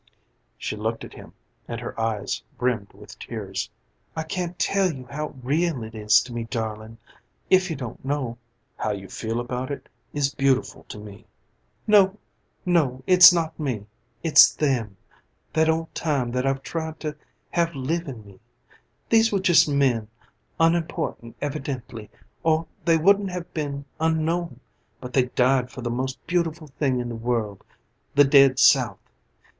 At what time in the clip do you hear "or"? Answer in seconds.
22.41-22.65